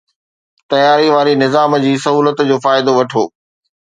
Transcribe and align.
تياري 0.69 1.07
واري 1.15 1.33
نظام 1.43 1.71
جي 1.83 1.91
سهولت 2.05 2.37
جو 2.49 2.57
فائدو 2.65 2.91
وٺو 2.97 3.23